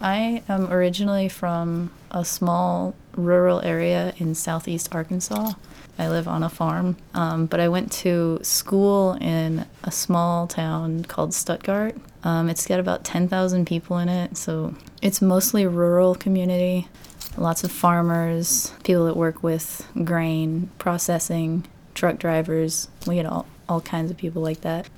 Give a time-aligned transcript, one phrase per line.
[0.00, 5.52] I am originally from a small rural area in southeast Arkansas.
[5.98, 11.04] I live on a farm, um, but I went to school in a small town
[11.04, 11.96] called Stuttgart.
[12.24, 16.88] Um, it's got about 10,000 people in it, so it's mostly rural community.
[17.36, 22.88] Lots of farmers, people that work with grain processing, truck drivers.
[23.06, 24.88] We get all, all kinds of people like that.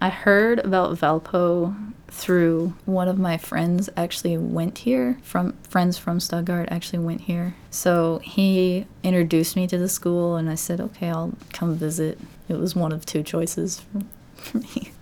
[0.00, 6.20] I heard about Valpo through one of my friends actually went here from friends from
[6.20, 7.54] Stuttgart actually went here.
[7.70, 12.18] So he introduced me to the school and I said, "Okay, I'll come visit."
[12.48, 14.92] It was one of two choices for, me.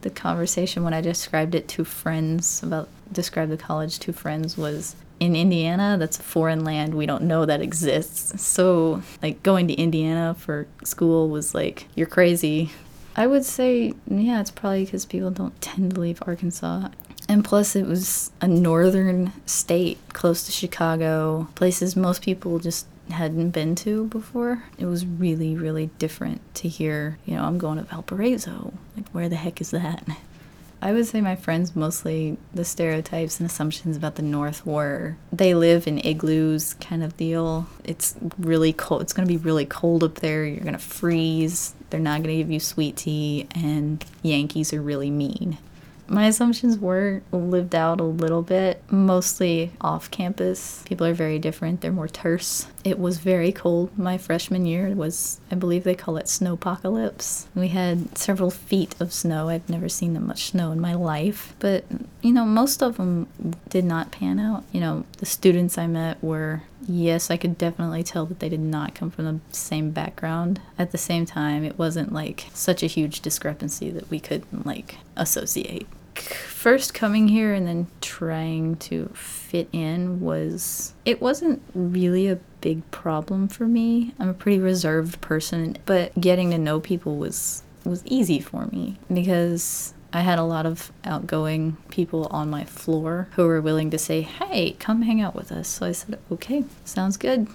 [0.00, 4.96] The conversation when I described it to friends about described the college to friends was
[5.20, 6.94] in Indiana, that's a foreign land.
[6.94, 8.42] We don't know that exists.
[8.42, 12.72] So, like, going to Indiana for school was like, you're crazy.
[13.14, 16.88] I would say, yeah, it's probably because people don't tend to leave Arkansas.
[17.28, 23.50] And plus, it was a northern state close to Chicago, places most people just hadn't
[23.50, 24.64] been to before.
[24.78, 28.72] It was really, really different to hear, you know, I'm going to Valparaiso.
[28.96, 30.04] Like, where the heck is that?
[30.82, 35.54] I would say my friends mostly the stereotypes and assumptions about the North were they
[35.54, 37.68] live in igloos kind of deal.
[37.84, 39.00] It's really cold.
[39.00, 40.44] It's going to be really cold up there.
[40.44, 41.74] You're going to freeze.
[41.90, 45.58] They're not going to give you sweet tea, and Yankees are really mean.
[46.08, 50.82] My assumptions were lived out a little bit, mostly off campus.
[50.84, 52.66] People are very different, they're more terse.
[52.84, 54.88] It was very cold my freshman year.
[54.88, 57.46] It was, I believe they call it snowpocalypse.
[57.54, 59.48] We had several feet of snow.
[59.48, 61.54] I've never seen that much snow in my life.
[61.60, 61.84] But,
[62.22, 63.28] you know, most of them
[63.68, 64.64] did not pan out.
[64.72, 68.60] You know, the students I met were yes, I could definitely tell that they did
[68.60, 70.60] not come from the same background.
[70.78, 74.96] At the same time, it wasn't like such a huge discrepancy that we couldn't like
[75.16, 75.86] associate
[76.20, 82.88] first coming here and then trying to fit in was it wasn't really a big
[82.90, 84.14] problem for me.
[84.18, 88.96] I'm a pretty reserved person, but getting to know people was was easy for me
[89.12, 93.98] because I had a lot of outgoing people on my floor who were willing to
[93.98, 97.48] say, "Hey, come hang out with us." So I said, "Okay, sounds good."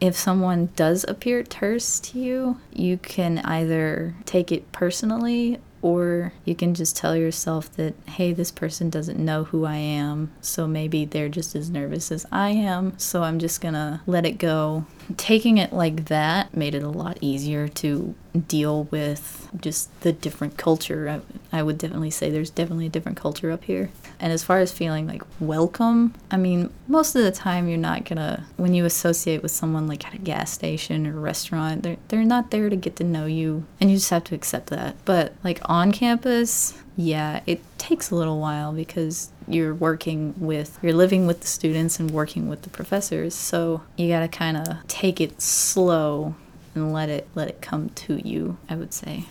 [0.00, 6.54] If someone does appear terse to you, you can either take it personally or you
[6.54, 11.04] can just tell yourself that, hey, this person doesn't know who I am, so maybe
[11.04, 14.84] they're just as nervous as I am, so I'm just gonna let it go.
[15.16, 18.14] Taking it like that made it a lot easier to
[18.46, 21.22] deal with just the different culture.
[21.52, 23.90] I, would definitely say there's definitely a different culture up here.
[24.18, 28.04] And as far as feeling like welcome, I mean, most of the time you're not
[28.04, 32.24] gonna, when you associate with someone like at a gas station or restaurant, they're, they're
[32.24, 34.96] not there to get to know you, and you just have to accept that.
[35.04, 40.92] But like on campus, yeah, it takes a little while because you're working with, you're
[40.92, 43.34] living with the students and working with the professors.
[43.34, 46.34] So you gotta kind of take it slow
[46.74, 49.24] and let it let it come to you i would say